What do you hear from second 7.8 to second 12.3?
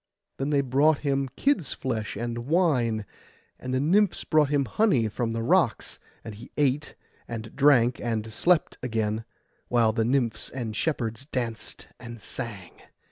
and slept again, while the nymphs and shepherds danced and